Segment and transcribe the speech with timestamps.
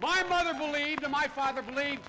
[0.00, 2.02] My mother believed and my father believed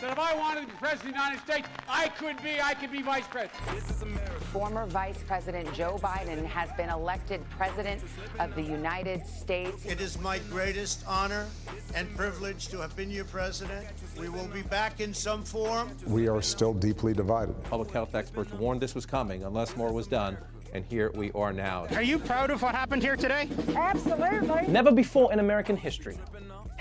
[0.00, 2.72] that if I wanted to be president of the United States, I could be, I
[2.74, 4.20] could be vice president.
[4.52, 8.02] Former Vice President Joe Biden has been elected President
[8.38, 9.84] of the United States.
[9.84, 11.46] It is my greatest honor
[11.94, 13.86] and privilege to have been your president.
[14.18, 15.90] We will be back in some form.
[16.06, 17.62] We are still deeply divided.
[17.64, 20.38] Public health experts warned this was coming unless more was done
[20.72, 21.86] and here we are now.
[21.94, 23.48] Are you proud of what happened here today?
[23.76, 24.66] Absolutely.
[24.66, 26.18] Never before in American history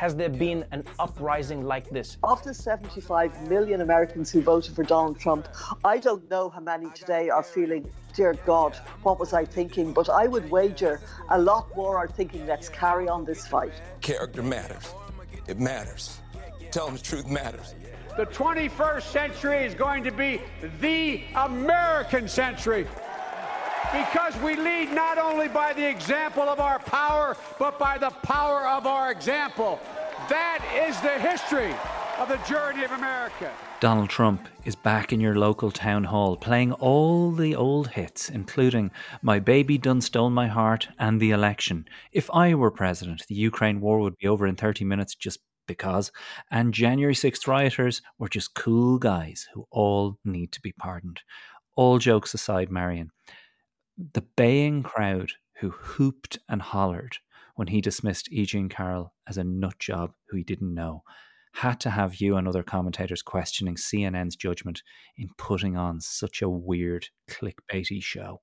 [0.04, 2.18] has there been an uprising like this.
[2.24, 5.48] Of the 75 million Americans who voted for Donald Trump,
[5.86, 9.94] I don't know how many today are feeling, dear God, what was I thinking?
[9.94, 11.00] But I would wager
[11.30, 13.72] a lot more are thinking, let's carry on this fight.
[14.02, 14.94] Character matters.
[15.48, 16.20] It matters.
[16.70, 17.74] Telling the truth matters.
[18.18, 20.42] The 21st century is going to be
[20.82, 22.88] the American century
[23.92, 28.68] because we lead not only by the example of our power, but by the power
[28.68, 29.80] of our example.
[30.30, 31.74] That is the history
[32.18, 33.52] of the journey of America.
[33.80, 38.92] Donald Trump is back in your local town hall playing all the old hits, including
[39.22, 41.86] My Baby Done Stole My Heart and The Election.
[42.12, 46.12] If I were president, the Ukraine war would be over in 30 minutes just because.
[46.52, 51.22] And January 6th rioters were just cool guys who all need to be pardoned.
[51.76, 53.10] All jokes aside, Marion,
[53.98, 57.18] the baying crowd who hooped and hollered
[57.56, 58.46] when he dismissed E.
[58.46, 61.04] Jean Carroll as a nut job who he didn't know
[61.54, 64.82] had to have you and other commentators questioning CNN's judgment
[65.18, 68.42] in putting on such a weird clickbaity show.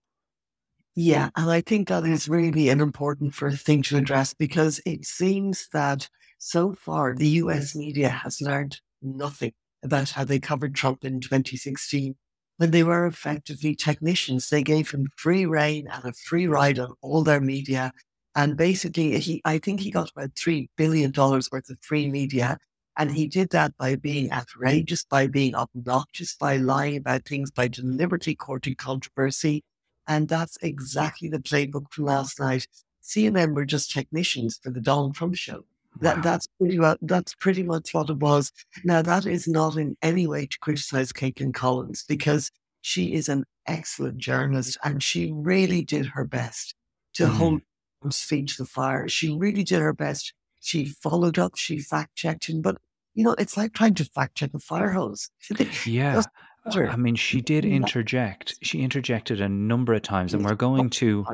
[0.95, 5.05] Yeah, and I think that is really an important first thing to address because it
[5.05, 11.05] seems that so far the US media has learned nothing about how they covered Trump
[11.05, 12.15] in 2016
[12.61, 14.50] when they were effectively technicians.
[14.50, 17.91] They gave him free reign and a free ride on all their media.
[18.34, 22.58] And basically, he, I think he got about $3 billion worth of free media.
[22.98, 27.66] And he did that by being outrageous, by being obnoxious, by lying about things, by
[27.66, 29.62] deliberately courting controversy.
[30.06, 32.66] And that's exactly the playbook from last night.
[33.03, 35.65] CNN were just technicians for the Donald Trump show.
[36.01, 36.23] That wow.
[36.23, 38.53] that's pretty well that's pretty much what it was.
[38.84, 43.45] Now that is not in any way to criticize Kaitlan Collins because she is an
[43.67, 46.75] excellent journalist and she really did her best
[47.15, 47.31] to mm.
[47.31, 47.62] hold
[48.12, 49.09] feet to the fire.
[49.09, 50.33] She really did her best.
[50.61, 52.77] She followed up, she fact checked him, but
[53.15, 55.31] you know, it's like trying to fact check a fire hose.
[55.87, 56.23] yeah.
[56.67, 58.55] I mean, she did interject.
[58.62, 61.25] She interjected a number of times, and we're going to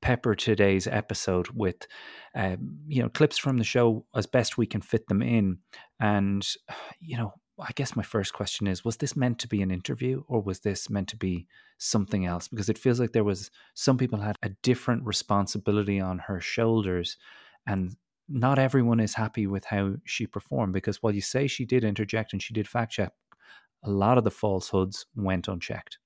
[0.00, 1.86] pepper today's episode with
[2.34, 2.56] uh,
[2.86, 5.58] you know clips from the show as best we can fit them in.
[6.00, 6.46] And
[7.00, 10.22] you know i guess my first question is was this meant to be an interview
[10.26, 11.46] or was this meant to be
[11.82, 12.48] something else?
[12.48, 17.16] Because it feels like there was some people had a different responsibility on her shoulders
[17.66, 17.96] and
[18.28, 22.32] not everyone is happy with how she performed because while you say she did interject
[22.32, 23.12] and she did fact check
[23.84, 25.98] a lot of the falsehoods went unchecked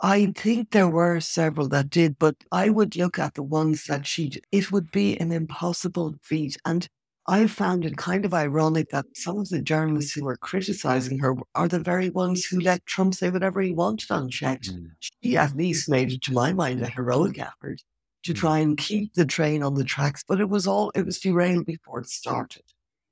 [0.00, 4.06] I think there were several that did, but I would look at the ones that
[4.06, 6.56] she, it would be an impossible feat.
[6.64, 6.86] And
[7.26, 11.36] I found it kind of ironic that some of the journalists who were criticizing her
[11.54, 14.70] are the very ones who let Trump say whatever he wanted unchecked.
[14.70, 14.88] Mm.
[15.00, 17.80] She at least made it, to my mind, a heroic effort
[18.24, 18.36] to mm.
[18.36, 21.66] try and keep the train on the tracks, but it was all, it was derailed
[21.66, 22.62] before it started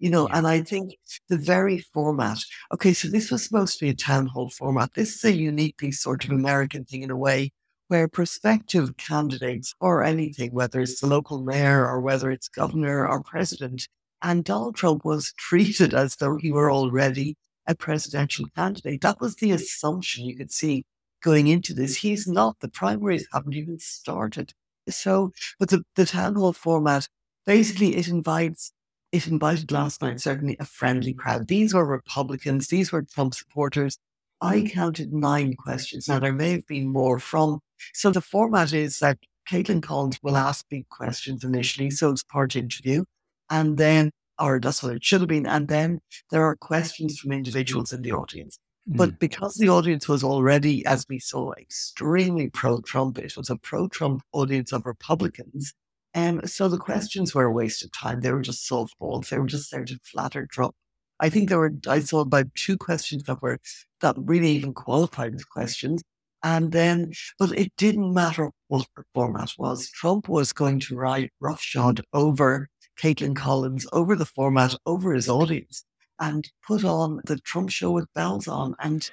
[0.03, 0.39] you know, yeah.
[0.39, 0.97] and I think
[1.29, 2.39] the very format,
[2.75, 4.95] okay, so this was supposed to be a town hall format.
[4.95, 7.53] This is a uniquely sort of American thing in a way
[7.87, 13.23] where prospective candidates or anything, whether it's the local mayor or whether it's governor or
[13.23, 13.87] president,
[14.21, 17.37] and Donald Trump was treated as though he were already
[17.69, 19.03] a presidential candidate.
[19.03, 20.85] That was the assumption you could see
[21.23, 21.99] going into this.
[21.99, 22.59] He's not.
[22.59, 24.53] The primaries haven't even started.
[24.89, 25.31] So,
[25.61, 27.07] but the, the town hall format
[27.47, 28.73] basically it invites
[29.13, 31.49] it invited last night certainly a friendly crowd.
[31.49, 33.99] These were Republicans, these were Trump supporters.
[34.41, 36.09] I counted nine questions.
[36.09, 37.61] Now, there may have been more from.
[37.95, 39.19] So, the format is that
[39.49, 41.91] Kaitlan Collins will ask big questions initially.
[41.91, 43.05] So, it's part interview.
[43.51, 45.47] And then, or that's what it should have been.
[45.47, 46.01] And then
[46.31, 48.59] there are questions from individuals in the audience.
[48.91, 48.97] Mm.
[48.97, 53.57] But because the audience was already, as we saw, extremely pro Trump, it was a
[53.57, 55.73] pro Trump audience of Republicans.
[56.15, 58.21] And so the questions were a waste of time.
[58.21, 59.29] They were just softballs.
[59.29, 60.75] They were just there to flatter Trump.
[61.21, 63.59] I think there were, I saw about two questions that were,
[64.01, 66.03] that really even qualified as questions.
[66.43, 69.89] And then, but it didn't matter what the format was.
[69.91, 72.69] Trump was going to ride roughshod over
[73.01, 75.85] Kaitlan Collins, over the format, over his audience,
[76.19, 78.75] and put on the Trump show with bells on.
[78.81, 79.09] And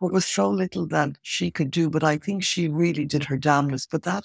[0.00, 3.38] there was so little that she could do, but I think she really did her
[3.38, 3.90] damnedest.
[3.90, 4.24] But that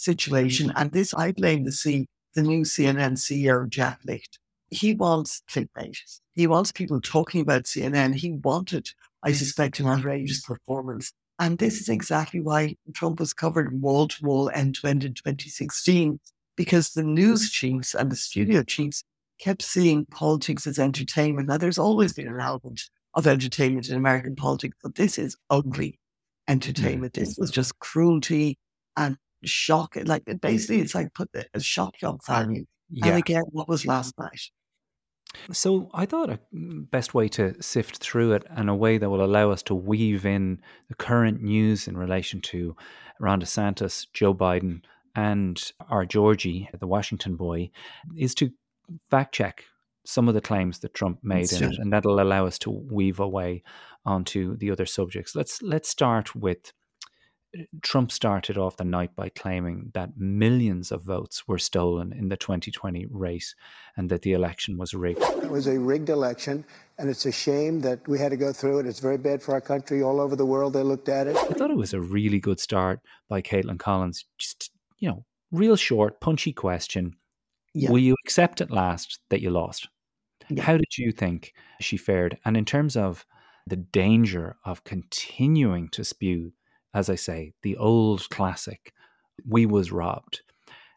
[0.00, 0.68] situation.
[0.68, 0.78] Mm-hmm.
[0.78, 4.38] And this, I blame the C, the new CNN CEO, Jack Licht.
[4.70, 5.96] he wants clickbait.
[6.32, 8.14] He wants people talking about CNN.
[8.14, 8.90] He wanted,
[9.22, 9.36] I mm-hmm.
[9.36, 11.12] suspect, an outrageous performance.
[11.38, 15.14] And this is exactly why Trump was covered wall to wall, end to end in
[15.14, 16.20] 2016,
[16.56, 19.02] because the news chiefs and the studio chiefs
[19.40, 21.48] kept seeing politics as entertainment.
[21.48, 22.82] Now, there's always been an element
[23.14, 26.52] of entertainment in American politics, but this is ugly mm-hmm.
[26.52, 27.14] entertainment.
[27.14, 28.58] This was just cruelty
[28.96, 29.96] and shock.
[30.04, 32.64] Like basically, it's like put a shock jock value.
[32.90, 33.08] Yeah.
[33.08, 34.50] And again, what was last night?
[35.52, 39.10] So I thought a mm, best way to sift through it in a way that
[39.10, 42.76] will allow us to weave in the current news in relation to
[43.20, 44.82] Ron DeSantis, Joe Biden,
[45.14, 47.70] and our Georgie, the Washington boy,
[48.16, 48.50] is to
[49.10, 49.64] fact check
[50.04, 53.20] some of the claims that Trump made in it, and that'll allow us to weave
[53.20, 53.62] away
[54.04, 55.36] onto the other subjects.
[55.36, 56.72] Let's let's start with
[57.82, 62.36] Trump started off the night by claiming that millions of votes were stolen in the
[62.36, 63.54] 2020 race
[63.96, 65.20] and that the election was rigged.
[65.20, 66.64] It was a rigged election,
[66.98, 68.86] and it's a shame that we had to go through it.
[68.86, 70.02] It's very bad for our country.
[70.02, 71.36] All over the world, they looked at it.
[71.36, 74.24] I thought it was a really good start by Kaitlan Collins.
[74.38, 77.16] Just, you know, real short, punchy question.
[77.74, 77.90] Yeah.
[77.90, 79.88] Will you accept at last that you lost?
[80.48, 80.62] Yeah.
[80.62, 82.38] How did you think she fared?
[82.44, 83.26] And in terms of
[83.66, 86.52] the danger of continuing to spew
[86.94, 88.92] as I say, the old classic,
[89.46, 90.42] we was robbed.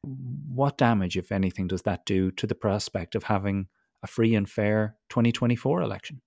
[0.02, 3.68] What damage, if anything, does that do to the prospect of having
[4.02, 6.22] a free and fair 2024 election?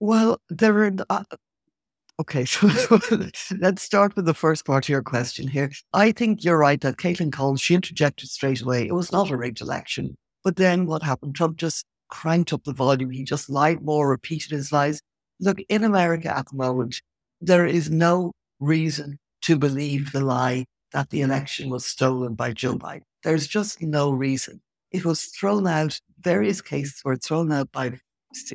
[0.00, 0.92] Well, there are.
[1.08, 1.24] Uh,
[2.20, 2.68] okay, so
[3.60, 5.70] let's start with the first part of your question here.
[5.92, 8.86] I think you're right that Kaitlan Collins, she interjected straight away.
[8.86, 10.16] It was not a rigged election.
[10.42, 11.34] But then what happened?
[11.34, 13.10] Trump just cranked up the volume.
[13.10, 15.00] He just lied more, repeated his lies.
[15.38, 17.00] Look, in America at the moment,
[17.40, 22.76] there is no reason to believe the lie that the election was stolen by Joe
[22.76, 23.02] Biden.
[23.24, 24.60] There's just no reason.
[24.90, 27.98] It was thrown out, various cases were thrown out by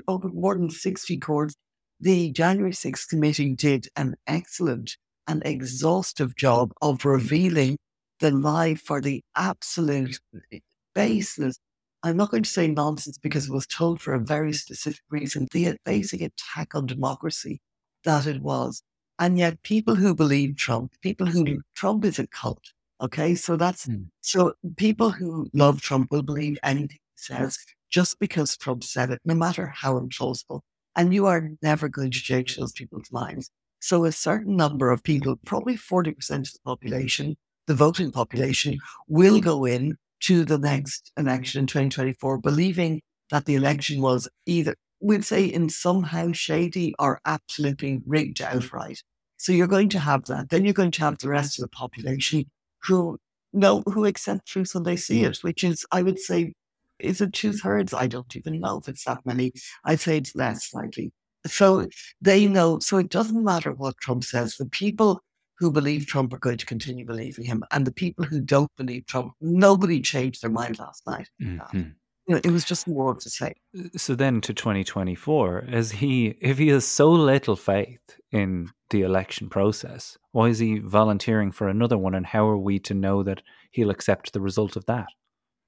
[0.08, 1.56] over more than 60 courts.
[2.00, 4.98] The January 6th committee did an excellent
[5.28, 7.78] and exhaustive job of revealing
[8.20, 10.20] the lie for the absolute
[10.52, 10.60] eh,
[10.94, 11.58] baseless.
[12.04, 15.48] I'm not going to say nonsense because it was told for a very specific reason.
[15.52, 17.60] The basic attack on democracy
[18.04, 18.82] that it was.
[19.20, 22.74] And yet people who believe Trump, people who Trump is a cult.
[23.02, 23.36] Okay.
[23.36, 24.08] So that's, mm.
[24.22, 27.58] so people who love Trump will believe anything he says
[27.90, 30.62] just because Trump said it, no matter how implausible.
[30.96, 33.52] And you are never going to change those people's minds.
[33.80, 37.36] So a certain number of people, probably 40% of the population,
[37.68, 38.78] the voting population,
[39.08, 43.02] will go in to the next election in 2024, believing
[43.32, 49.04] that the election was either we'd say in somehow shady or absolutely rigged outright.
[49.38, 50.50] So you're going to have that.
[50.50, 52.46] Then you're going to have the rest of the population
[52.84, 53.20] who
[53.54, 56.54] know who accept truth when they see it, which is, I would say,
[57.00, 57.94] is it two thirds?
[57.94, 59.52] I don't even know if it's that many.
[59.84, 61.12] I'd say it's less likely.
[61.46, 61.88] So
[62.22, 62.80] they know.
[62.80, 64.56] So it doesn't matter what Trump says.
[64.56, 65.22] The people
[65.60, 69.06] who believe Trump are going to continue believing him, and the people who don't believe
[69.06, 71.30] Trump, nobody changed their mind last night.
[71.42, 71.90] Mm-hmm
[72.28, 73.54] it was just more to say.
[73.96, 78.00] So then to 2024, as he, if he has so little faith
[78.32, 82.16] in the election process, why is he volunteering for another one?
[82.16, 83.42] And how are we to know that
[83.72, 85.08] he'll accept the result of that?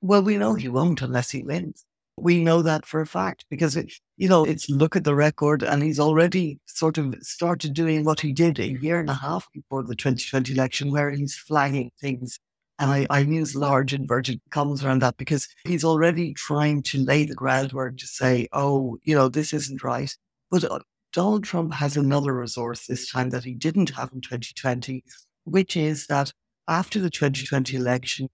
[0.02, 1.86] Well, we know he won't unless he wins.
[2.20, 5.62] We know that for a fact because, it, you know, it's look at the record
[5.62, 9.48] and he's already sort of started doing what he did a year and a half
[9.54, 12.40] before the 2020 election, where he's flagging things
[12.80, 17.26] and I, I use large inverted commas around that because he's already trying to lay
[17.26, 20.16] the groundwork to say, oh, you know, this isn't right.
[20.52, 20.80] But uh,
[21.12, 25.04] Donald Trump has another resource this time that he didn't have in 2020,
[25.46, 26.32] which is that
[26.68, 28.30] after the 2020 election,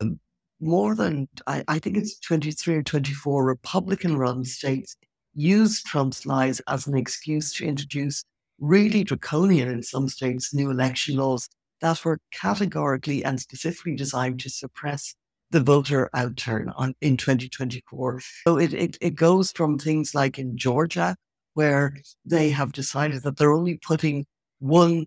[0.00, 0.18] um,
[0.60, 4.96] more than, I, I think it's 23 or 24 Republican run states
[5.34, 8.24] used Trump's lies as an excuse to introduce
[8.58, 11.48] really draconian, in some states, new election laws
[11.80, 15.14] that were categorically and specifically designed to suppress
[15.50, 18.20] the voter outturn on, in 2024.
[18.44, 21.16] So it, it, it goes from things like in Georgia,
[21.54, 24.26] where they have decided that they're only putting
[24.60, 25.06] one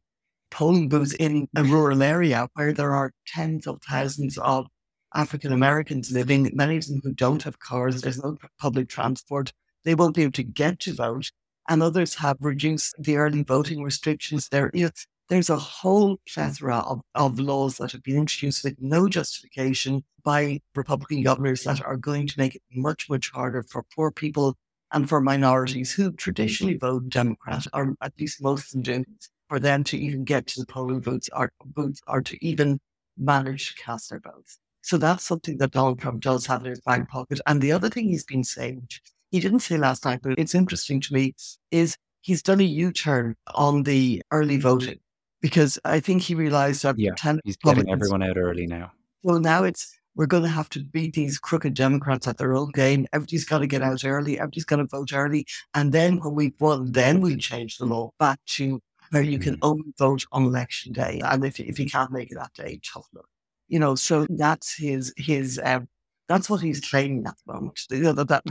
[0.51, 4.68] polling booth in a rural area where there are tens of thousands of
[5.15, 9.51] African Americans living, many of them who don't have cars, there's no public transport,
[9.86, 11.32] they won't be able to get to vote.
[11.70, 14.70] And others have reduced the early voting restrictions there.
[14.74, 14.92] You know,
[15.33, 20.61] there's a whole plethora of, of laws that have been introduced with no justification by
[20.75, 24.55] Republican governors that are going to make it much, much harder for poor people
[24.91, 29.05] and for minorities who traditionally vote Democrat, or at least most of them do,
[29.49, 32.79] for them to even get to the polling booths or, booths or to even
[33.17, 34.59] manage to cast their votes.
[34.83, 37.41] So that's something that Donald Trump does have in his back pocket.
[37.47, 40.53] And the other thing he's been saying, which he didn't say last night, but it's
[40.53, 41.33] interesting to me,
[41.71, 44.99] is he's done a U turn on the early voting
[45.43, 47.12] because I think he realized that yeah,
[47.43, 48.93] he's getting everyone out early now.
[49.23, 52.71] Well, now it's we're going to have to beat these crooked Democrats at their own
[52.71, 53.07] game.
[53.12, 54.38] Everybody's got to get out early.
[54.39, 55.45] Everybody's got to vote early.
[55.73, 59.55] And then when we've won, then we change the law back to where you can
[59.55, 59.59] mm.
[59.63, 61.19] only vote on election day.
[61.25, 63.25] And if, if you can't make it that day, tough luck.
[63.67, 65.88] You know, so that's his, his, um,
[66.29, 67.79] that's what he's claiming at the moment.
[67.89, 68.43] You know, that, that,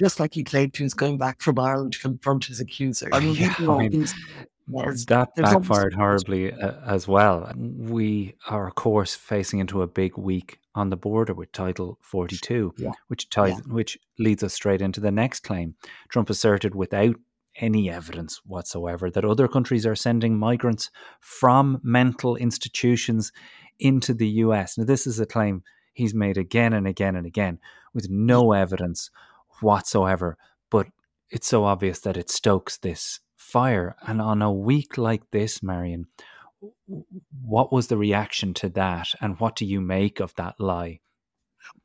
[0.00, 3.10] just like he claimed he was going back from Ireland to confront his accuser.
[3.12, 4.06] I mean, yeah, I mean
[5.06, 7.52] that backfired horribly uh, as well.
[7.56, 12.74] We are, of course, facing into a big week on the border with Title 42,
[12.78, 12.90] yeah.
[13.08, 13.72] which ties, yeah.
[13.72, 15.74] which leads us straight into the next claim.
[16.10, 17.16] Trump asserted without
[17.56, 23.32] any evidence whatsoever that other countries are sending migrants from mental institutions
[23.78, 24.78] into the US.
[24.78, 25.62] Now, this is a claim
[25.92, 27.58] he's made again and again and again
[27.92, 29.10] with no evidence
[29.60, 30.36] whatsoever,
[31.30, 33.96] it's so obvious that it stokes this fire.
[34.06, 36.06] And on a week like this, Marion,
[37.42, 39.08] what was the reaction to that?
[39.20, 41.00] And what do you make of that lie?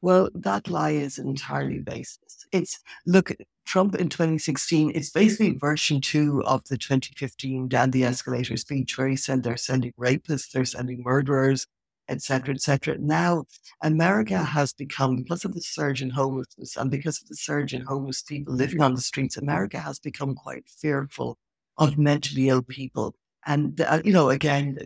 [0.02, 2.46] Well, that lie is entirely baseless.
[2.52, 3.32] It's look,
[3.66, 9.08] Trump in 2016, it's basically version two of the 2015 Dan the Escalator speech where
[9.08, 11.68] he said they're sending rapists, they're sending murderers,
[12.10, 12.98] etc., etc.
[13.00, 13.46] Now,
[13.82, 17.82] America has become, because of the surge in homelessness and because of the surge in
[17.82, 21.38] homeless people living on the streets, America has become quite fearful
[21.78, 23.16] of mentally ill people.
[23.46, 24.78] And, uh, you know, again,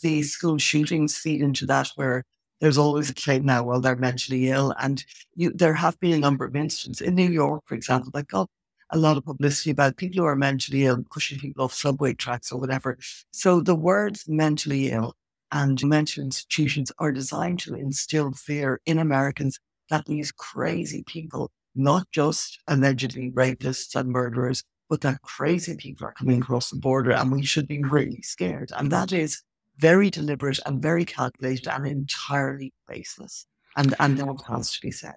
[0.00, 2.24] the school shootings feed into that where
[2.60, 4.74] there's always a claim now, well, they're mentally ill.
[4.80, 5.04] And
[5.34, 8.48] you, there have been a number of instances in New York, for example, that got
[8.90, 12.50] a lot of publicity about people who are mentally ill, pushing people off subway tracks
[12.50, 12.98] or whatever.
[13.30, 15.14] So the words mentally ill
[15.52, 19.58] and mental institutions are designed to instill fear in Americans
[19.90, 26.14] that these crazy people, not just allegedly rapists and murderers, but that crazy people are
[26.14, 28.70] coming across the border and we should be really scared.
[28.76, 29.42] And that is
[29.78, 33.46] very deliberate and very calculated and entirely baseless.
[33.76, 35.16] And, and that has to be said.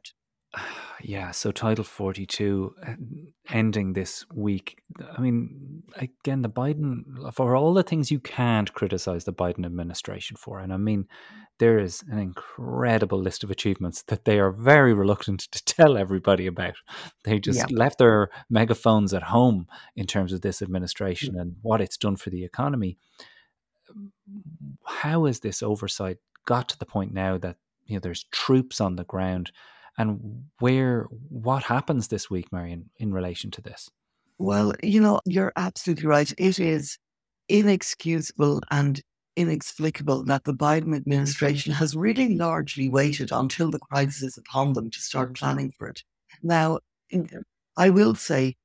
[1.04, 2.94] Yeah, so Title 42 uh,
[3.50, 4.84] ending this week.
[5.18, 10.38] I mean, again, the Biden, for all the things you can't criticize the Biden administration
[10.38, 11.08] for, and I mean,
[11.62, 16.48] there is an incredible list of achievements that they are very reluctant to tell everybody
[16.48, 16.76] about.
[17.24, 17.66] They just yeah.
[17.70, 22.30] left their megaphones at home in terms of this administration and what it's done for
[22.30, 22.98] the economy.
[24.86, 28.96] How has this oversight got to the point now that you know there's troops on
[28.96, 29.52] the ground?
[29.98, 33.90] And where what happens this week, Marion, in relation to this?
[34.38, 36.34] Well, you know, you're absolutely right.
[36.38, 36.98] It is
[37.50, 39.02] inexcusable and
[39.36, 44.90] inexplicable that the Biden administration has really largely waited until the crisis is upon them
[44.90, 46.04] to start planning for it.
[46.42, 46.80] Now,
[47.78, 48.56] I will say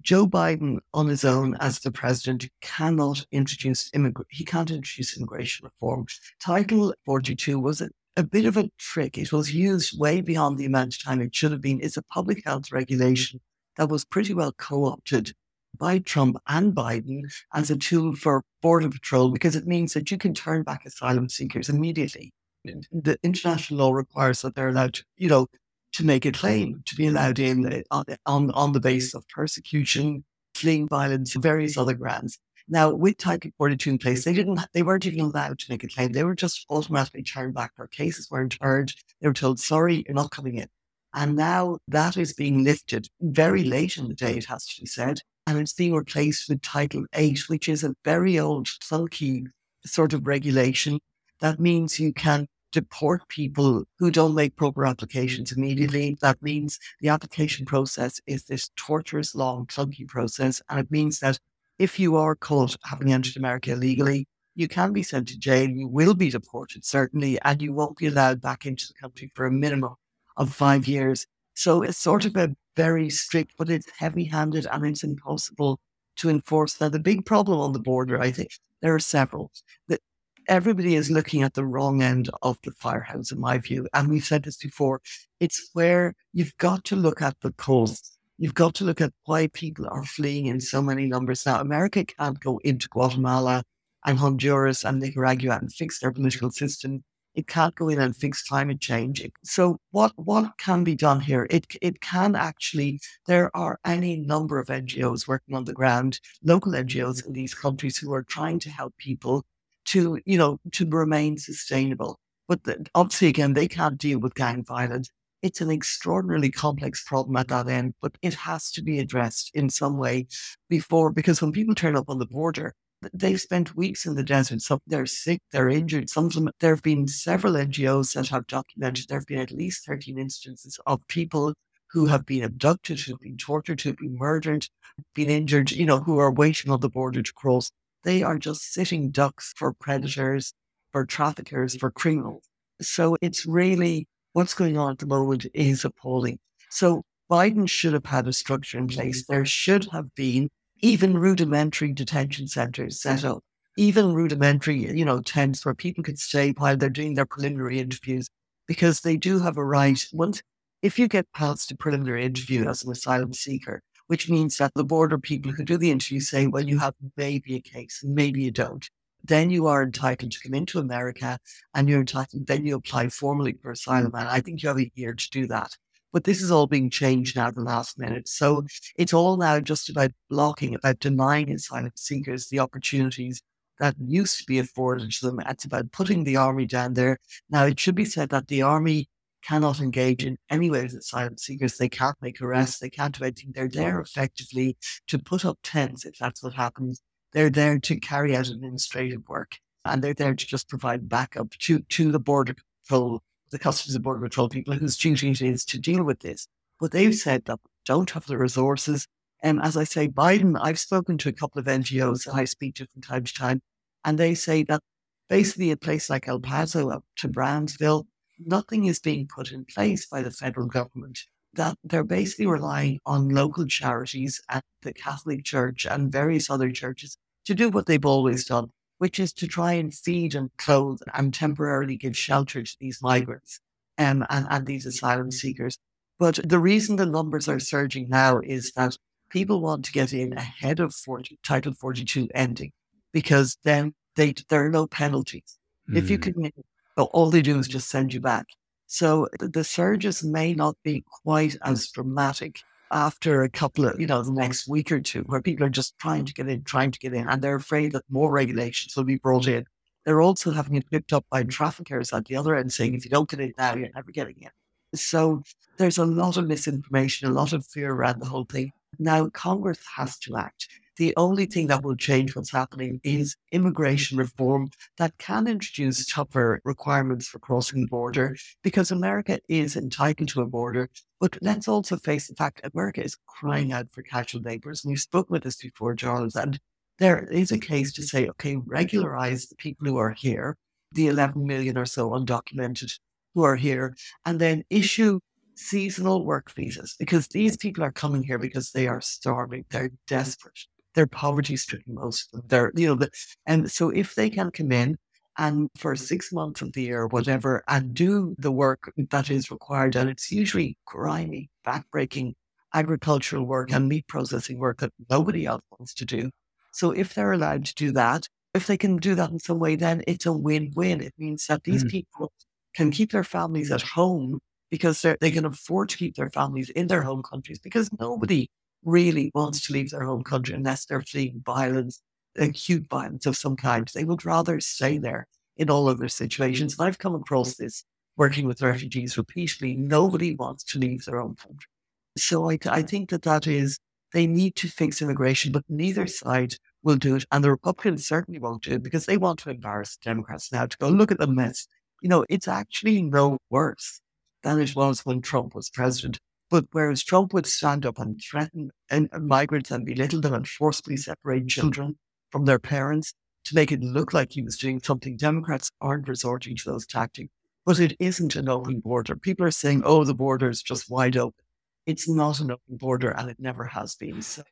[0.00, 5.64] Joe Biden on his own as the president cannot introduce immig- he can't introduce immigration
[5.64, 6.06] reform.
[6.40, 9.18] Title 42 was a a bit of a trick.
[9.18, 11.80] It was used way beyond the amount of time it should have been.
[11.82, 13.40] It's a public health regulation
[13.76, 15.32] that was pretty well co opted
[15.78, 17.22] by Trump and Biden
[17.54, 21.28] as a tool for Border Patrol because it means that you can turn back asylum
[21.28, 22.32] seekers immediately.
[22.64, 25.46] The international law requires that they're allowed to, you know,
[25.94, 30.24] to make a claim, to be allowed in uh, on, on the basis of persecution,
[30.54, 32.38] fleeing violence, various other grounds.
[32.68, 35.88] Now, with Title 42 in place, they didn't, they weren't even allowed to make a
[35.88, 36.12] claim.
[36.12, 37.72] They were just automatically turned back.
[37.76, 38.92] Their cases weren't heard.
[39.20, 40.68] They were told, sorry, you're not coming in.
[41.14, 44.86] And now that is being lifted very late in the day, it has to be
[44.86, 45.20] said.
[45.46, 49.46] And it's being replaced with Title 8, which is a very old, clunky
[49.84, 51.00] sort of regulation.
[51.40, 56.16] That means you can deport people who don't make proper applications immediately.
[56.22, 60.62] That means the application process is this torturous, long, clunky process.
[60.70, 61.38] And it means that
[61.82, 65.68] if you are caught having entered America illegally, you can be sent to jail.
[65.68, 69.46] You will be deported, certainly, and you won't be allowed back into the country for
[69.46, 69.96] a minimum
[70.36, 71.26] of five years.
[71.54, 75.80] So it's sort of a very strict, but it's heavy handed and it's impossible
[76.18, 76.80] to enforce.
[76.80, 79.50] Now, the big problem on the border, I think, there are several.
[79.88, 80.00] That
[80.46, 83.88] everybody is looking at the wrong end of the firehouse, in my view.
[83.92, 85.00] And we've said this before.
[85.40, 89.46] It's where you've got to look at the cause You've got to look at why
[89.46, 91.46] people are fleeing in so many numbers.
[91.46, 93.62] Now, America can't go into Guatemala
[94.04, 97.04] and Honduras and Nicaragua and fix their political system.
[97.36, 99.24] It can't go in and fix climate change.
[99.44, 101.46] So what, what can be done here?
[101.50, 106.72] It, it can actually, there are any number of NGOs working on the ground, local
[106.72, 109.44] NGOs in these countries who are trying to help people
[109.84, 112.18] to, you know, to remain sustainable.
[112.48, 115.10] But the, obviously, again, they can't deal with gang violence.
[115.42, 119.68] It's an extraordinarily complex problem at that end, but it has to be addressed in
[119.70, 120.26] some way
[120.68, 122.74] before, because when people turn up on the border,
[123.12, 124.60] they've spent weeks in the desert.
[124.60, 126.08] Some they're sick, they're injured.
[126.08, 129.50] Some of them, there have been several NGOs that have documented there have been at
[129.50, 131.54] least 13 instances of people
[131.90, 134.66] who have been abducted, who've been tortured, who've been murdered,
[135.14, 137.70] been injured, you know, who are waiting on the border to cross.
[138.04, 140.54] They are just sitting ducks for predators,
[140.92, 142.44] for traffickers, for criminals.
[142.80, 146.38] So it's really what's going on at the moment is appalling.
[146.70, 149.22] So Biden should have had a structure in place.
[149.22, 149.32] Mm-hmm.
[149.32, 150.48] There should have been
[150.80, 153.42] even rudimentary detention centers set up,
[153.76, 158.28] even rudimentary, you know, tents where people could stay while they're doing their preliminary interviews,
[158.66, 160.04] because they do have a right.
[160.12, 160.42] Once,
[160.82, 164.84] if you get past a preliminary interview as an asylum seeker, which means that the
[164.84, 168.50] border people who do the interview say, well, you have maybe a case, maybe you
[168.50, 168.90] don't
[169.24, 171.38] then you are entitled to come into America
[171.74, 174.12] and you're entitled, then you apply formally for asylum.
[174.14, 175.76] And I think you have a year to do that.
[176.12, 178.28] But this is all being changed now at the last minute.
[178.28, 178.64] So
[178.96, 183.40] it's all now just about blocking, about denying asylum seekers the opportunities
[183.78, 185.40] that used to be afforded to them.
[185.46, 187.18] It's about putting the army down there.
[187.48, 189.08] Now, it should be said that the army
[189.42, 191.78] cannot engage in any way with asylum seekers.
[191.78, 192.78] They can't make arrests.
[192.78, 193.52] They can't do anything.
[193.54, 194.76] They're there effectively
[195.08, 199.58] to put up tents if that's what happens they're there to carry out administrative work
[199.84, 204.04] and they're there to just provide backup to, to the border patrol, the customs and
[204.04, 206.46] border patrol people whose duty it is to deal with this.
[206.78, 209.06] But they've said that don't have the resources.
[209.42, 212.76] And as I say, Biden, I've spoken to a couple of NGOs that I speak
[212.76, 213.60] to from time to time,
[214.04, 214.80] and they say that
[215.28, 218.06] basically a place like El Paso up to Brownsville,
[218.38, 221.20] nothing is being put in place by the federal government.
[221.54, 227.16] That they're basically relying on local charities at the Catholic Church and various other churches
[227.44, 231.34] to do what they've always done, which is to try and feed and clothe and
[231.34, 233.60] temporarily give shelter to these migrants
[233.98, 235.76] um, and, and these asylum seekers.
[236.18, 238.96] But the reason the numbers are surging now is that
[239.28, 242.72] people want to get in ahead of 40, Title 42 ending
[243.12, 245.58] because then they, there are no penalties.
[245.90, 245.96] Mm.
[245.96, 246.22] If you hmm.
[246.22, 246.52] can,
[246.96, 248.46] all they do is just send you back.
[248.92, 254.20] So the surges may not be quite as dramatic after a couple of, you know,
[254.20, 256.98] the next week or two, where people are just trying to get in, trying to
[256.98, 259.64] get in, and they're afraid that more regulations will be brought in.
[260.04, 263.10] They're also having it picked up by traffickers at the other end saying, if you
[263.10, 264.50] don't get in now, you're never getting in.
[264.94, 265.42] So
[265.78, 268.72] there's a lot of misinformation, a lot of fear around the whole thing.
[268.98, 270.68] Now, Congress has to act.
[271.02, 276.60] The only thing that will change what's happening is immigration reform that can introduce tougher
[276.64, 280.90] requirements for crossing the border because America is entitled to a border.
[281.18, 284.84] But let's also face the fact America is crying out for casual laborers.
[284.84, 286.60] And you've spoken with this before, Jarlath, and
[287.00, 290.56] there is a case to say, okay, regularize the people who are here,
[290.92, 292.96] the 11 million or so undocumented
[293.34, 295.18] who are here, and then issue
[295.56, 300.60] seasonal work visas because these people are coming here because they are starving, they're desperate
[300.94, 302.48] they're poverty stricken, most of them.
[302.48, 303.10] They're, you know, the,
[303.46, 304.96] and so if they can come in
[305.38, 309.96] and for six months of the year, whatever, and do the work that is required,
[309.96, 312.34] and it's usually grimy, backbreaking
[312.74, 316.30] agricultural work and meat processing work that nobody else wants to do.
[316.72, 319.76] So if they're allowed to do that, if they can do that in some way,
[319.76, 321.00] then it's a win-win.
[321.00, 321.90] It means that these mm.
[321.90, 322.32] people
[322.74, 326.86] can keep their families at home because they can afford to keep their families in
[326.86, 328.48] their home countries because nobody
[328.84, 332.02] really wants to leave their home country unless they're fleeing violence,
[332.36, 333.88] acute violence of some kind.
[333.94, 336.78] They would rather stay there in all other situations.
[336.78, 337.84] And I've come across this
[338.16, 339.74] working with refugees repeatedly.
[339.74, 341.68] Nobody wants to leave their own country.
[342.16, 343.78] So I, I think that that is,
[344.12, 347.24] they need to fix immigration, but neither side will do it.
[347.30, 350.66] And the Republicans certainly won't do it because they want to embarrass the Democrats now
[350.66, 351.66] to go, look at the mess.
[352.02, 354.00] You know, it's actually no worse
[354.42, 356.18] than it was when Trump was president.
[356.52, 360.34] But whereas Trump would stand up and threaten and, and uh, migrants and belittle them
[360.34, 361.46] and forcibly separate hmm.
[361.46, 361.98] children
[362.30, 363.14] from their parents
[363.46, 367.30] to make it look like he was doing something, Democrats aren't resorting to those tactics.
[367.64, 369.16] But it isn't an open border.
[369.16, 371.42] People are saying, oh, the border is just wide open.
[371.86, 374.20] It's not an open border and it never has been.
[374.20, 374.42] So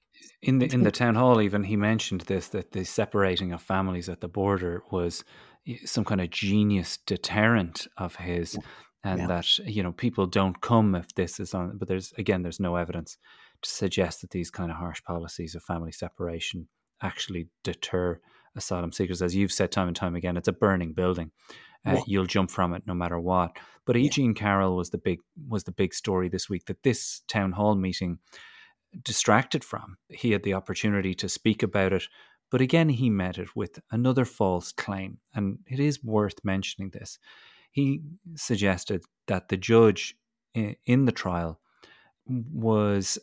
[0.42, 4.08] in the in the town hall, even he mentioned this that the separating of families
[4.08, 5.22] at the border was
[5.84, 8.58] some kind of genius deterrent of his
[9.04, 9.26] and yeah.
[9.26, 12.76] that you know people don't come if this is on but there's again there's no
[12.76, 13.16] evidence
[13.62, 16.68] to suggest that these kind of harsh policies of family separation
[17.02, 18.20] actually deter
[18.56, 21.30] asylum seekers as you've said time and time again it's a burning building
[21.86, 24.08] uh, you'll jump from it no matter what but E.
[24.08, 27.74] Jean Carroll was the big was the big story this week that this town hall
[27.74, 28.18] meeting
[29.02, 32.04] distracted from he had the opportunity to speak about it
[32.50, 37.18] but again he met it with another false claim and it is worth mentioning this
[37.70, 38.02] he
[38.34, 40.16] suggested that the judge
[40.54, 41.60] in the trial
[42.26, 43.18] was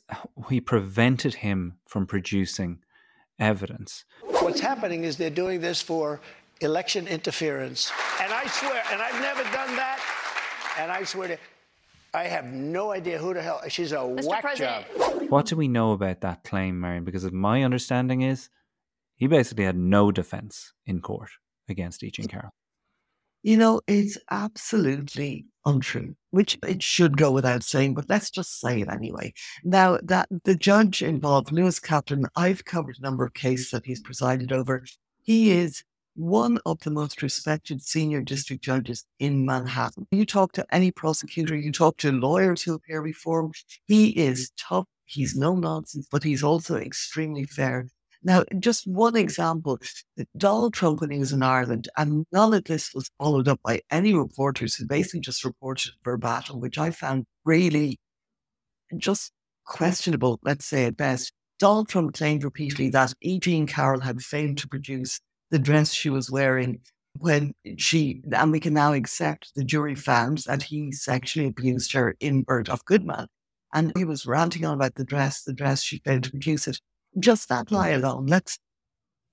[0.49, 2.79] he prevented him from producing
[3.39, 4.05] evidence.
[4.41, 6.19] What's happening is they're doing this for
[6.61, 7.91] election interference.
[8.21, 9.99] And I swear, and I've never done that,
[10.79, 11.37] and I swear to
[12.13, 14.25] I have no idea who the hell she's a Mr.
[14.25, 14.85] whack President.
[14.97, 15.29] job.
[15.29, 17.03] What do we know about that claim, Marion?
[17.03, 18.49] Because my understanding is
[19.15, 21.29] he basically had no defense in court
[21.69, 22.09] against E.
[22.09, 22.53] Jean Carroll.
[23.47, 28.81] You know, it's absolutely untrue, which it should go without saying, but let's just say
[28.81, 29.33] it anyway.
[29.63, 34.01] Now, that the judge involved, Lewis Kaplan, I've covered a number of cases that he's
[34.01, 34.83] presided over.
[35.23, 40.07] He is one of the most respected senior district judges in Manhattan.
[40.11, 43.53] You talk to any prosecutor, you talk to lawyers who appear before him,
[43.85, 44.87] he is tough.
[45.05, 47.87] He's no nonsense, but he's also extremely fair.
[48.27, 49.79] Now, just one example
[50.35, 53.79] Donald Trump, when he was in Ireland, and none of this was followed up by
[53.89, 57.97] any reporters who basically just reported verbatim, which I found really
[58.97, 59.31] just
[59.65, 61.31] questionable, let's say at best.
[61.57, 63.39] Donald Trump claimed repeatedly that E.
[63.39, 66.81] Jean Carroll had failed to produce the dress she was wearing
[67.19, 72.17] when she, and we can now accept the jury found that he sexually abused her
[72.19, 73.27] in Bergdorf Goodman.
[73.73, 76.81] And he was ranting on about the dress, the dress, she failed to produce it.
[77.19, 78.27] Just that lie alone.
[78.27, 78.59] Let's,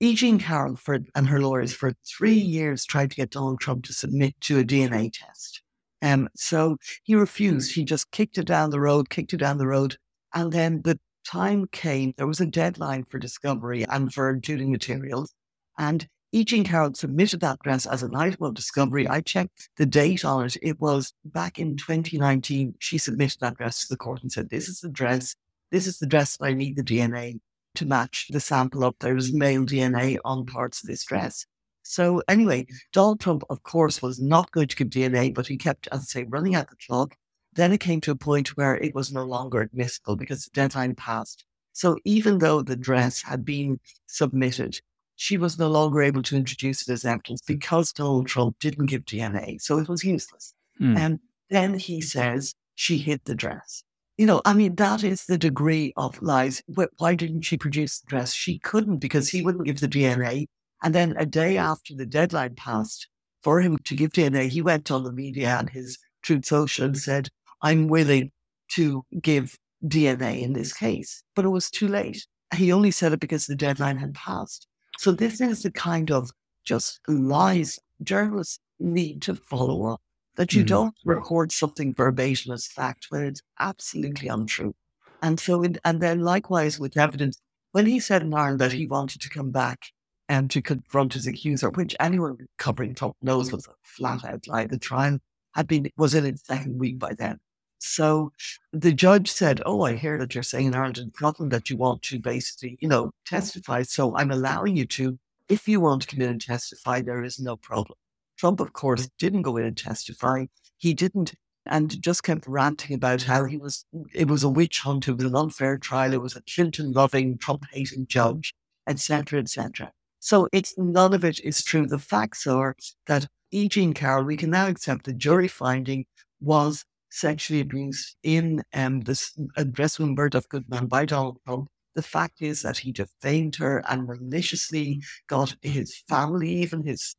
[0.01, 0.14] E.
[0.14, 3.92] Jean Carroll for, and her lawyers for three years tried to get Donald Trump to
[3.92, 5.62] submit to a DNA test.
[6.03, 7.75] Um, so he refused.
[7.75, 9.97] He just kicked it down the road, kicked it down the road.
[10.35, 15.33] And then the time came, there was a deadline for discovery and for including materials.
[15.79, 16.44] And E.
[16.44, 19.09] Jean Carroll submitted that dress as an item of discovery.
[19.09, 20.57] I checked the date on it.
[20.61, 22.75] It was back in 2019.
[22.81, 25.37] She submitted that dress to the court and said, This is the dress.
[25.70, 27.38] This is the dress that I need the DNA
[27.74, 28.96] to match the sample up.
[29.00, 31.46] There was male DNA on parts of this dress.
[31.82, 35.87] So, anyway, Donald Trump, of course, was not going to give DNA, but he kept,
[35.92, 37.14] as I say, running out the clock.
[37.52, 40.94] Then it came to a point where it was no longer admissible because the deadline
[40.94, 41.44] passed.
[41.72, 44.80] So, even though the dress had been submitted,
[45.16, 49.04] she was no longer able to introduce it as evidence because Donald Trump didn't give
[49.04, 49.60] DNA.
[49.60, 50.54] So it was useless.
[50.80, 50.98] Mm.
[50.98, 53.84] And then he says she hid the dress.
[54.16, 56.62] You know, I mean, that is the degree of lies.
[56.98, 58.33] Why didn't she produce the dress?
[58.33, 60.46] She couldn't because he wouldn't give the DNA.
[60.85, 63.09] And then a day after the deadline passed
[63.42, 66.96] for him to give DNA, he went on the media and his Truth Social and
[66.96, 67.29] said,
[67.61, 68.31] I'm willing
[68.72, 71.22] to give DNA in this case.
[71.35, 72.24] But it was too late.
[72.55, 74.68] He only said it because the deadline had passed.
[74.98, 76.31] So this is the kind of
[76.64, 80.00] just lies journalists need to follow up.
[80.37, 80.66] That you mm-hmm.
[80.66, 84.75] don't record something verbatim as fact when it's absolutely untrue.
[85.23, 87.40] And so, in, and then likewise with evidence,
[87.73, 89.87] when he said in Ireland that he wanted to come back
[90.29, 94.66] and to confront his accuser, which anyone covering top knows was a flat out lie.
[94.66, 95.18] The trial
[95.55, 97.38] had been was in its second week by then.
[97.79, 98.33] So
[98.73, 101.77] the judge said, Oh, I hear that you're saying in Ireland and Scotland that you
[101.77, 103.83] want to basically, you know, testify.
[103.83, 105.18] So I'm allowing you to.
[105.49, 107.99] If you want to come in and testify, there is no problem.
[108.37, 110.47] Trump, of course, didn't go in and testify.
[110.77, 111.35] He didn't
[111.66, 115.25] and just kept ranting about how he was it was a witch hunt, it was
[115.25, 118.55] an unfair trial, it was a Clinton loving, Trump hating judge,
[118.87, 119.92] etc., etc.
[120.20, 121.87] So it's none of it is true.
[121.87, 123.68] The facts are that E.
[123.68, 126.07] Jean Carroll, we can now accept the jury finding
[126.40, 131.68] was sexually abused in um, this address room Bergdorf Goodman by Donald Trump.
[131.94, 137.14] The fact is that he defamed her and maliciously got his family, even his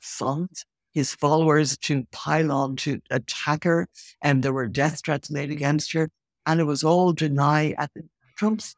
[0.00, 3.88] sons, his followers to pile on to attack her.
[4.22, 6.10] And there were death threats made against her.
[6.46, 7.74] And it was all deny.
[7.78, 7.90] At
[8.36, 8.74] Trump's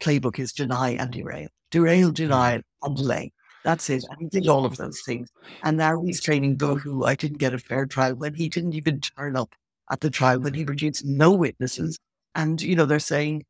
[0.00, 1.48] playbook is deny and derail.
[1.70, 3.32] Derail, deny, and delay.
[3.64, 4.04] That's it.
[4.08, 5.28] And he did all of those things.
[5.64, 9.00] And now he's training who I didn't get a fair trial when he didn't even
[9.00, 9.54] turn up
[9.90, 11.98] at the trial when he produced no witnesses.
[12.36, 13.44] And, you know, they're saying,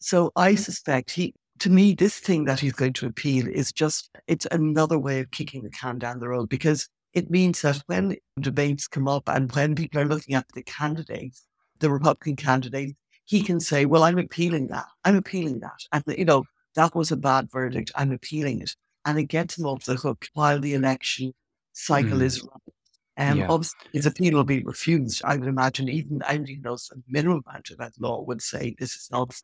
[0.00, 4.10] so I suspect he, to me, this thing that he's going to appeal is just,
[4.26, 8.16] it's another way of kicking the can down the road because it means that when
[8.40, 11.46] debates come up and when people are looking at the candidates,
[11.78, 12.94] the Republican candidates,
[13.24, 14.86] he can say, well, I'm appealing that.
[15.04, 15.80] I'm appealing that.
[15.92, 16.44] And, you know,
[16.76, 17.92] that was a bad verdict.
[17.94, 18.74] I'm appealing it.
[19.04, 21.32] And it gets him off the hook while the election
[21.72, 22.22] cycle mm.
[22.22, 23.32] is running.
[23.32, 23.48] Um, yeah.
[23.48, 25.22] Obviously, his appeal will be refused.
[25.24, 28.74] I would imagine even I you know some minimum amount of that law would say
[28.78, 29.34] this is not.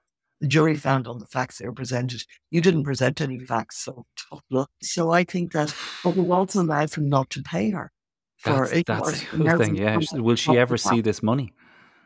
[0.40, 2.22] The jury found on the facts they were presented.
[2.50, 4.70] You didn't present any facts, so tough luck.
[4.82, 7.90] So I think that, but we also allowed him not to pay her.
[8.38, 9.76] For that's, that's the thing.
[9.76, 11.54] Yeah, will she ever see this money?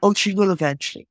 [0.02, 1.08] Oh, she will eventually.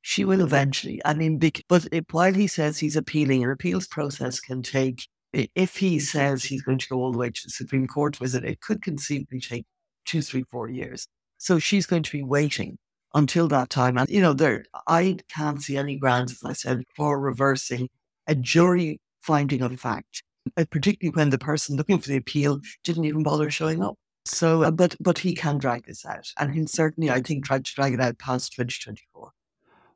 [0.00, 1.00] She will eventually.
[1.04, 5.08] I mean, but while he says he's appealing, an appeals process can take.
[5.32, 8.36] If he says he's going to go all the way to the Supreme Court with
[8.36, 9.66] it, it could conceivably take
[10.04, 11.08] two, three, four years.
[11.38, 12.78] So she's going to be waiting
[13.14, 13.96] until that time.
[13.96, 17.88] And, you know, there, I can't see any grounds, as I said, for reversing
[18.26, 20.22] a jury finding of fact,
[20.56, 23.94] uh, particularly when the person looking for the appeal didn't even bother showing up.
[24.26, 27.66] So, uh, but but he can drag this out, and he certainly, I think, tried
[27.66, 29.30] to drag it out past 2024.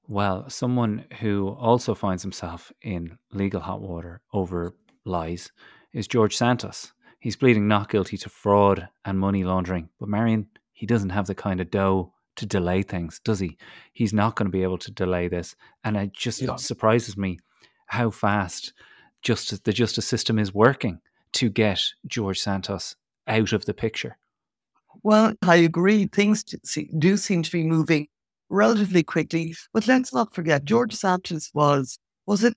[0.07, 5.51] Well, someone who also finds himself in legal hot water over lies
[5.95, 6.93] is George Santos.
[7.21, 11.35] He's pleading not guilty to fraud and money laundering, but Marion, he doesn't have the
[11.35, 13.57] kind of dough to delay things, does he?
[13.93, 16.57] He's not going to be able to delay this, and it just yeah.
[16.57, 17.39] surprises me
[17.87, 18.73] how fast
[19.23, 21.01] justice the justice system is working
[21.33, 22.97] to get George Santos
[23.27, 24.17] out of the picture.
[25.03, 26.07] Well, I agree.
[26.07, 28.09] Things do seem to be moving
[28.49, 32.55] relatively quickly, but let's not forget George Santos was was it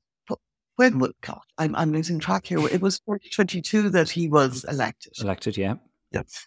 [0.76, 2.60] when God, I'm I'm losing track here.
[2.60, 5.14] It was 2022 that he was elected.
[5.22, 5.76] Elected, yeah.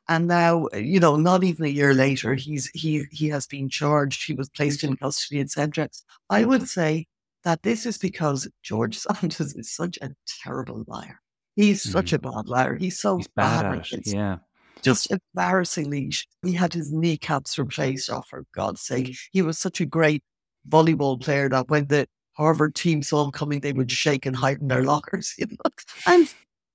[0.08, 4.26] And now, you know, not even a year later, he's he he has been charged.
[4.26, 5.88] He was placed in custody, etc.
[6.28, 7.06] I would say
[7.44, 10.10] that this is because George Santos is such a
[10.42, 11.20] terrible liar.
[11.56, 11.92] He's mm.
[11.92, 12.76] such a bad liar.
[12.76, 14.06] He's so He's bad, bad at it.
[14.06, 14.38] Yeah.
[14.82, 18.10] Just embarrassingly, he had his kneecaps replaced.
[18.10, 19.16] Oh, for God's sake.
[19.32, 20.22] He was such a great
[20.68, 24.60] volleyball player that when the Harvard team saw him coming, they would shake and hide
[24.60, 25.34] in their lockers.
[25.38, 25.70] You know?
[26.06, 26.34] And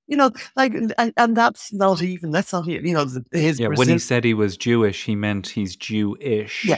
[0.09, 3.59] you know, like, and, and that's not even, that's not, even you know, his.
[3.59, 6.65] Yeah, Brazil- when he said he was Jewish, he meant he's Jewish.
[6.65, 6.77] Yeah,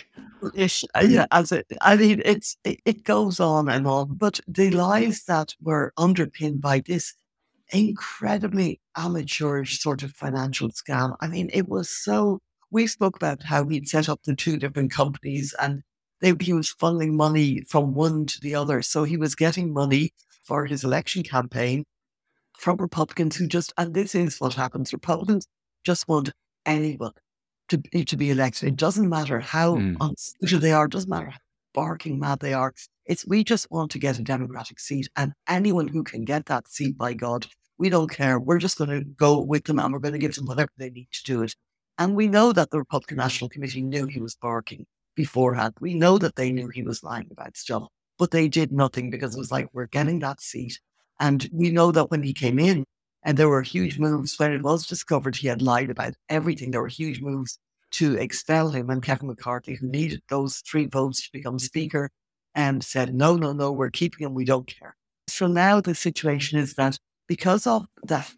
[0.54, 0.84] ish.
[0.94, 4.16] Uh, yeah, as it, I mean, it's, it, it goes on and on.
[4.16, 7.14] But the lies that were underpinned by this
[7.70, 13.66] incredibly amateurish sort of financial scam, I mean, it was so, we spoke about how
[13.66, 15.84] he'd set up the two different companies and
[16.20, 18.82] they, he was funneling money from one to the other.
[18.82, 20.12] So he was getting money
[20.44, 21.86] for his election campaign
[22.58, 25.48] from Republicans who just, and this is what happens, Republicans
[25.84, 26.32] just want
[26.66, 27.14] anyone
[27.70, 28.70] to, to be elected.
[28.70, 29.98] It doesn't matter how mm.
[30.00, 31.40] unsuited they are, it doesn't matter how
[31.74, 32.74] barking mad they are.
[33.06, 36.68] It's we just want to get a Democratic seat, and anyone who can get that
[36.68, 38.40] seat, by God, we don't care.
[38.40, 40.92] We're just going to go with them and we're going to give them whatever they
[40.92, 41.56] need to do it.
[41.98, 44.86] And we know that the Republican National Committee knew he was barking
[45.16, 45.74] beforehand.
[45.82, 47.88] We know that they knew he was lying about stuff,
[48.20, 50.80] but they did nothing because it was like, we're getting that seat.
[51.22, 52.84] And we know that when he came in,
[53.24, 56.72] and there were huge moves when it was discovered he had lied about everything.
[56.72, 57.60] There were huge moves
[57.92, 58.90] to expel him.
[58.90, 62.10] And Kevin McCarthy, who needed those three votes to become speaker,
[62.56, 64.34] and said, no, no, no, we're keeping him.
[64.34, 64.98] We don't care.
[65.28, 68.34] So now the situation is that because of that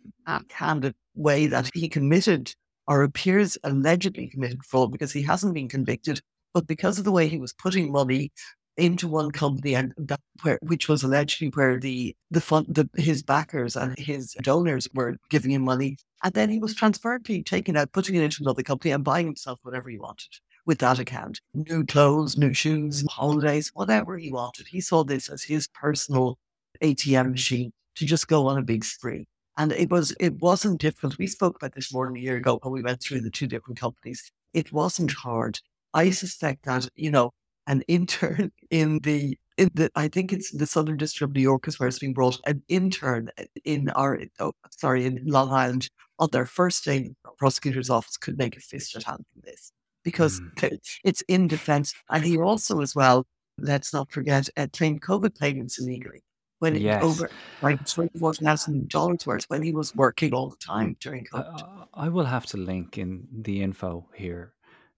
[0.52, 2.54] handed way that he committed
[2.86, 6.20] or appears allegedly committed fraud because he hasn't been convicted,
[6.54, 8.32] but because of the way he was putting money
[8.78, 13.22] into one company and that where which was allegedly where the the fund the his
[13.22, 15.98] backers and his donors were giving him money.
[16.24, 19.26] And then he was transferred to taking out putting it into another company and buying
[19.26, 20.30] himself whatever he wanted
[20.66, 21.40] with that account.
[21.54, 24.68] New clothes new shoes holidays whatever he wanted.
[24.68, 26.38] He saw this as his personal
[26.82, 29.28] atm machine to just go on a big spree.
[29.58, 32.60] And it was it wasn't difficult we spoke about this more than a year ago
[32.64, 34.32] when we went through the two different companies.
[34.54, 35.60] It wasn't hard.
[35.94, 37.32] I suspect that you know
[37.68, 41.68] an intern in the in the I think it's the Southern District of New York
[41.68, 42.40] is where it's being brought.
[42.46, 43.30] An intern
[43.66, 48.18] in our oh, sorry in Long Island on their first day in the prosecutor's office
[48.18, 49.72] could make a fist at handling this
[50.04, 50.80] because mm.
[51.04, 51.94] it's in defense.
[52.10, 53.26] And he also, as well,
[53.58, 56.24] let's not forget, uh, claimed COVID payments illegally
[56.60, 57.04] when yes.
[57.04, 57.30] over
[57.62, 61.62] like twenty four thousand dollars worth when he was working all the time during COVID.
[61.62, 64.54] Uh, I will have to link in the info here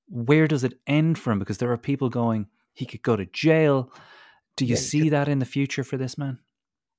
[0.08, 1.38] Where does it end from?
[1.38, 3.92] Because there are people going, he could go to jail.
[4.56, 6.38] Do you yeah, see could, that in the future for this man?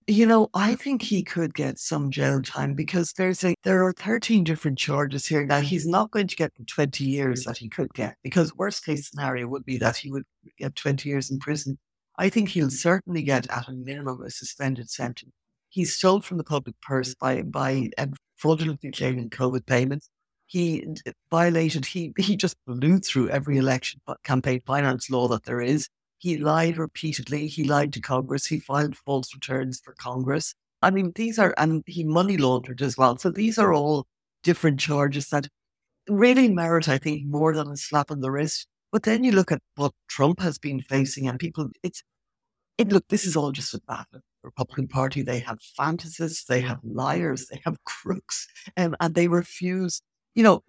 [0.08, 3.94] You know, I think he could get some jail time because there's a there are
[3.94, 5.46] 13 different charges here.
[5.46, 8.86] Now he's not going to get the 20 years that he could get because worst
[8.86, 10.24] case scenario would be that he would
[10.58, 11.78] get 20 years in prison.
[12.18, 15.32] I think he'll certainly get at a minimum a suspended sentence.
[15.70, 17.92] He's stole from the public purse by by
[18.40, 20.10] fraudulently claiming COVID payments.
[20.48, 20.84] He
[21.30, 25.88] violated, he, he just blew through every election campaign finance law that there is.
[26.18, 27.48] He lied repeatedly.
[27.48, 28.48] He lied to Congress.
[28.48, 30.56] He filed false returns for Congress.
[30.82, 33.18] I mean, these are, and he money laundered as well.
[33.18, 34.08] So these are all
[34.44, 35.48] different charges that
[36.08, 38.68] really merit, I think, more than a slap on the wrist.
[38.92, 42.02] But then you look at what Trump has been facing, and people, it's,
[42.78, 44.22] it, look, this is all just a battle.
[44.44, 48.48] Republican Party, they have fantasists, they have liars, they have crooks,
[48.78, 50.02] um, and they refuse.
[50.36, 50.64] You know,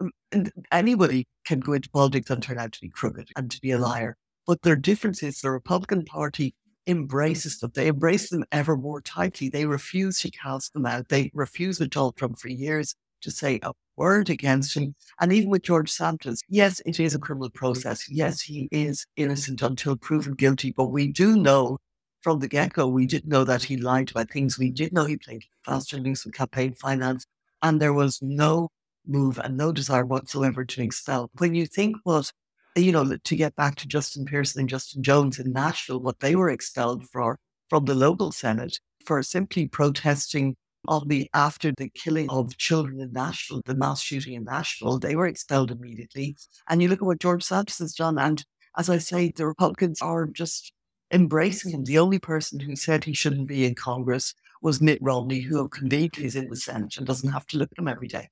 [0.71, 3.77] anybody can go into politics and turn out to be crooked and to be a
[3.77, 4.17] liar.
[4.47, 6.55] But their difference is the Republican Party
[6.87, 7.71] embraces them.
[7.73, 9.49] They embrace them ever more tightly.
[9.49, 11.09] They refuse to cast them out.
[11.09, 14.95] They refuse with Donald Trump for years to say a word against him.
[15.19, 18.09] And even with George Santos, yes, it is a criminal process.
[18.09, 20.73] Yes, he is innocent until proven guilty.
[20.75, 21.77] But we do know
[22.21, 24.57] from the get go, we did know that he lied about things.
[24.57, 27.25] We did know he played fast and loose with campaign finance.
[27.61, 28.69] And there was no
[29.05, 31.29] move and no desire whatsoever to expel.
[31.37, 32.31] When you think what
[32.75, 36.35] you know, to get back to Justin Pearson and Justin Jones in Nashville, what they
[36.35, 37.37] were expelled for
[37.69, 40.55] from the local Senate for simply protesting
[40.87, 45.15] on the after the killing of children in Nashville, the mass shooting in Nashville, they
[45.15, 46.35] were expelled immediately.
[46.69, 48.43] And you look at what George Santos has done, and
[48.77, 50.73] as I say, the Republicans are just
[51.11, 51.79] embracing him.
[51.81, 51.91] Mm-hmm.
[51.91, 56.25] The only person who said he shouldn't be in Congress was Mitt Romney, who conveniently
[56.25, 58.29] is in the Senate and doesn't have to look at him every day.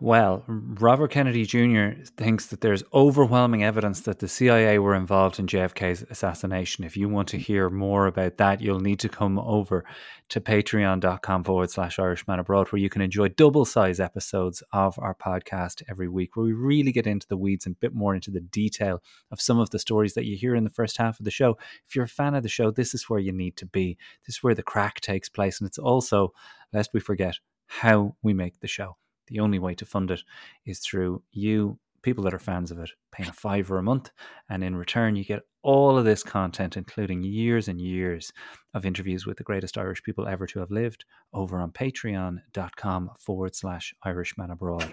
[0.00, 2.04] Well, Robert Kennedy Jr.
[2.16, 6.84] thinks that there's overwhelming evidence that the CIA were involved in JFK's assassination.
[6.84, 9.84] If you want to hear more about that, you'll need to come over
[10.28, 15.16] to patreon.com forward slash Irishman Abroad, where you can enjoy double size episodes of our
[15.16, 18.30] podcast every week, where we really get into the weeds and a bit more into
[18.30, 21.24] the detail of some of the stories that you hear in the first half of
[21.24, 21.58] the show.
[21.88, 23.98] If you're a fan of the show, this is where you need to be.
[24.28, 25.58] This is where the crack takes place.
[25.58, 26.32] And it's also,
[26.72, 27.34] lest we forget,
[27.66, 28.96] how we make the show.
[29.28, 30.22] The only way to fund it
[30.66, 34.10] is through you, people that are fans of it, paying a fiver a month.
[34.48, 38.32] And in return, you get all of this content, including years and years
[38.74, 43.54] of interviews with the greatest Irish people ever to have lived, over on patreon.com forward
[43.54, 44.90] slash Irishman Abroad.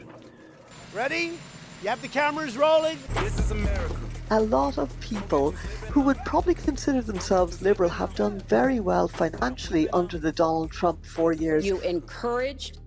[0.94, 1.38] Ready?
[1.84, 2.98] You have the cameras rolling?
[3.16, 3.96] This is America.
[4.32, 5.52] A lot of people
[5.92, 11.06] who would probably consider themselves liberal have done very well financially under the Donald Trump
[11.06, 11.64] four years.
[11.66, 12.80] You encouraged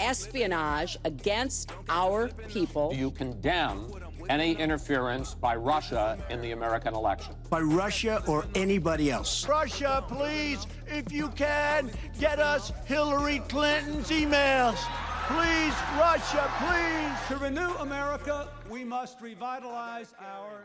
[0.00, 2.90] espionage against our people.
[2.90, 3.86] Do You condemn
[4.28, 7.34] any interference by Russia in the American election.
[7.48, 9.48] By Russia or anybody else.
[9.48, 14.78] Russia, please, if you can, get us Hillary Clinton's emails.
[15.26, 17.28] Please, Russia, please.
[17.28, 20.64] To renew America, we must revitalize our